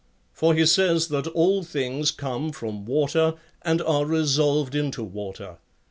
|] 0.17 0.33
For 0.33 0.55
he 0.55 0.65
says 0.65 1.09
that 1.09 1.27
all 1.27 1.61
things 1.61 2.09
come 2.09 2.51
from 2.53 2.85
water 2.85 3.35
and 3.61 3.79
all 3.81 4.01
are 4.01 4.05
resolved 4.07 4.73
into 4.73 5.03
water. 5.03 5.59